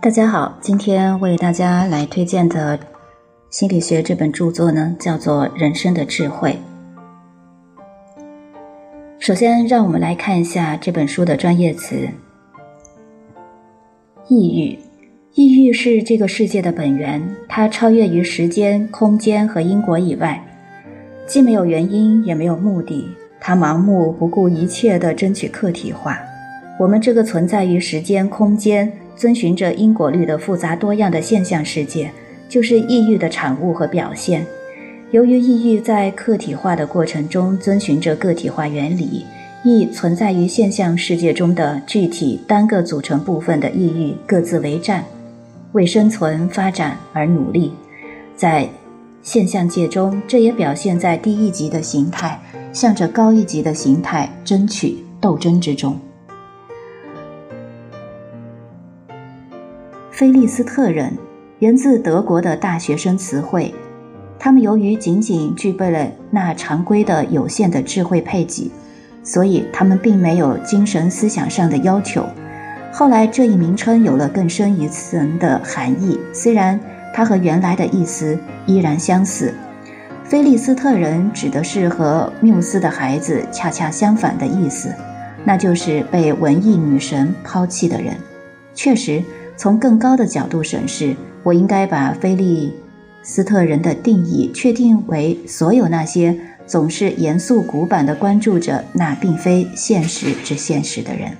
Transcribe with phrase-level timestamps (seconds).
[0.00, 2.78] 大家好，今天为大家来推荐的
[3.50, 6.56] 心理学这本著作呢，叫做《人生的智慧》。
[9.18, 12.08] 首先，让我们来看一下这本书的专业词：
[14.28, 14.78] 抑郁。
[15.34, 20.40] 抑郁是这个世界的本源，它超越于时间、空间和因果以外，
[21.26, 23.04] 既没有原因，也没有目的，
[23.40, 26.20] 它盲目不顾一切地争取客体化。
[26.78, 28.92] 我们这个存在于时间、空间。
[29.18, 32.10] 遵循着因果律的复杂多样的现象世界，
[32.48, 34.46] 就是抑郁的产物和表现。
[35.10, 39.24] 由于抑郁在客体化的过程中遵循着个体化原理，
[39.64, 45.04] 亦存在于现象世界中的具体单个组成部分的抑郁各自为战，
[45.72, 47.72] 为生存发展而努力。
[48.36, 48.68] 在
[49.22, 52.40] 现象界中，这也表现在低一级的形态
[52.72, 55.98] 向着高一级的形态争取斗争之中。
[60.18, 61.16] 菲利斯特人，
[61.60, 63.72] 源自德国的大学生词汇。
[64.36, 68.68] 他们由于仅仅具备了那常规的有限的智慧配给，
[69.22, 72.26] 所以他们并没有精神思想上的要求。
[72.92, 76.80] 后来这一名称有了更深一层的含义，虽然
[77.14, 79.54] 它和原来的意思依然相似。
[80.24, 84.92] 菲利斯特人指的是和缪斯的孩子恰恰相反的意思，
[85.44, 88.16] 那就是被文艺女神抛弃的人。
[88.74, 89.22] 确实。
[89.58, 92.72] 从更高的角度审视，我应该把菲利
[93.24, 101.32] 斯特人的定义确定为所有那些总是严肃古板地关注着那并非现实之现实的人。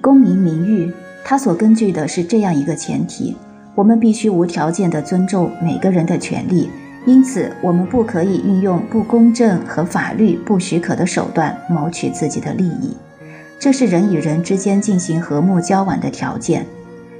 [0.00, 0.92] 公民名誉，
[1.24, 3.36] 它所根据的是这样一个前提：
[3.76, 6.68] 我们必须无条件地尊重每个人的权利，
[7.06, 12.96] 因此我们不可以运用不公正和法律不许可的手段谋取自己的利益。
[13.60, 16.64] 这是人与人之间进行和睦交往的条件。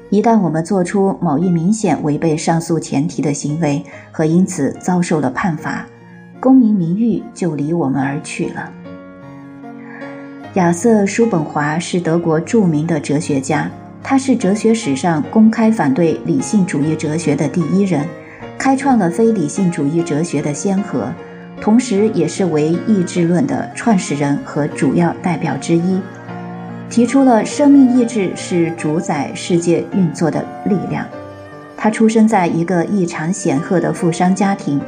[0.09, 5.85] 一旦我们做出某一明显违背上述前提的行为，和因此遭受了判罚，
[6.41, 8.73] 公民名誉就离我们而去了。
[10.55, 13.71] 亚瑟·叔本华是德国著名的哲学家，
[14.03, 18.07] 他是哲学史上公开反对理性主义哲学的第一人，
[18.57, 21.13] 开创了非理性主义哲学的先河，
[21.61, 26.01] 同时也是唯意志论的创始人和主要代表之一。
[26.91, 31.07] 提出了生命意志是主宰世界运作的力量。
[31.77, 34.81] 他出生在一个异常显赫的富商家庭，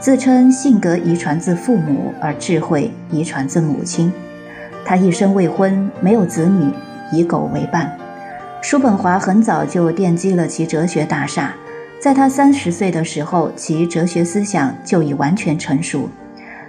[0.00, 4.12] 自称性格遗传自父母，而智慧遗传自母亲。
[4.84, 6.72] 他一生未婚，没有子女，
[7.12, 7.94] 以狗为伴。
[8.62, 11.54] 叔本华很早就奠基了其哲学大厦，
[12.00, 16.08] 在他三十岁的时候，其哲学思想就已完全成熟。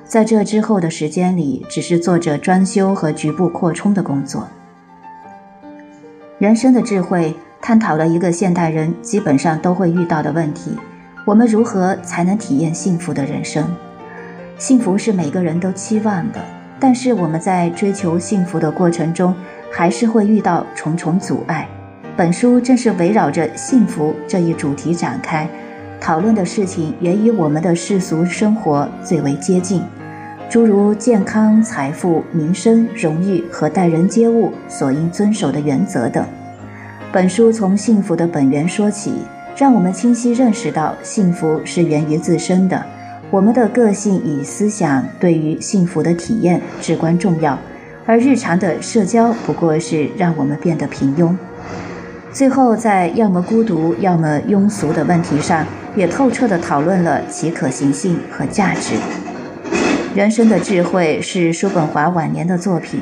[0.03, 4.47] 在这之后的时间里，只是做着装修和局部扩充的工作。
[6.39, 10.71] 人生的智慧探讨了一个现代人基本上都会遇到的问题：
[11.25, 13.67] 我们如何才能体验幸福的人生？
[14.57, 16.39] 幸福是每个人都期望的，
[16.79, 19.35] 但是我们在追求幸福的过程中，
[19.69, 21.67] 还是会遇到重重阻碍。
[22.15, 25.45] 本书正是围绕着幸福这一主题展开，
[25.99, 29.83] 讨论的事情也与我们的世俗生活最为接近。
[30.49, 36.25] 诸如健康、财富、名声、荣誉和待人接物所应遵守的原则等。
[37.11, 39.13] 本书从幸福的本源说起，
[39.55, 42.83] 让我们清晰认识到幸福是源于自身的。
[43.29, 47.55] 我们的个性与思想对于幸福的体验至关重要，
[48.07, 51.35] 而日常的社交不过是让我们变得平庸。
[52.31, 55.63] 最后，在要么孤独，要么庸俗的问题上，
[55.95, 58.95] 也透彻地讨论了其可行性和价值。
[60.15, 62.99] 人生的智慧是叔本华晚年的作品。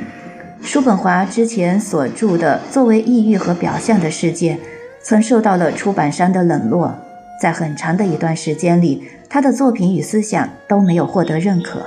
[0.62, 4.56] 叔本华之前所著的《作为抑郁和表象的世界》，
[5.02, 6.94] 曾受到了出版商的冷落。
[7.42, 11.86] 在很长的一段时间里，他的作品与思想都没有获得认可。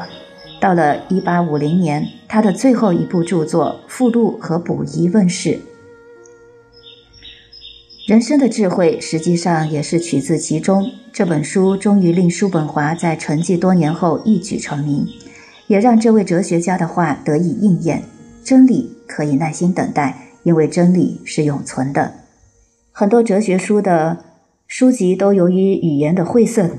[0.58, 5.61] 到了1850年，他的最后一部著作《附录和补遗》问世。
[8.06, 10.90] 人生的智慧实际上也是取自其中。
[11.20, 15.06] 这本书终于令叔本华在沉寂多年后一举成名，
[15.67, 18.05] 也让这位哲学家的话得以应验：
[18.43, 22.14] 真理可以耐心等待，因为真理是永存的。
[22.90, 24.25] 很多哲学书的
[24.67, 26.70] 书籍都由于语言的晦涩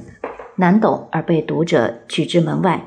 [0.55, 2.83] 难懂而被读者拒之门外，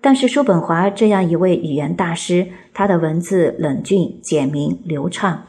[0.00, 5.44] 但是叔本华这样一位语言大师，他的文字冷峻、简明、流畅。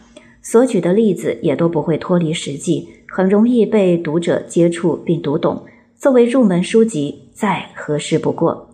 [0.50, 5.62] 所举的例子也都不会脱离实际，很容易被读者接触并读懂。
[5.98, 8.67] 作为入门书籍，再合适不过。